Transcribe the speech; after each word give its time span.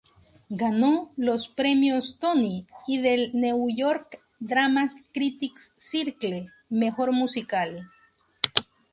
Ganó 0.49 1.11
los 1.15 1.47
Premios 1.47 2.17
Tony 2.19 2.65
y 2.87 2.97
del 3.01 3.29
New 3.35 3.67
York 3.69 4.19
Drama 4.39 4.91
Critics 5.13 5.73
'Circle 5.77 6.47
Mejor 6.69 7.11
Musical. 7.11 7.87